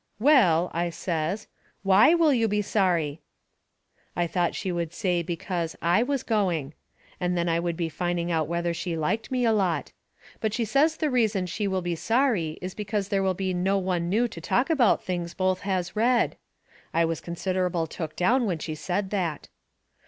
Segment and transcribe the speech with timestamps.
[0.17, 1.45] "Well," I says,
[1.83, 3.21] "WHY will you be sorry?"
[4.15, 6.73] I thought she would say because I was going.
[7.19, 9.91] And then I would be finding out whether she liked me a lot.
[10.39, 13.77] But she says the reason she will be sorry is because there will be no
[13.77, 16.35] one new to talk to about things both has read.
[16.95, 19.49] I was considerable took down when she said that.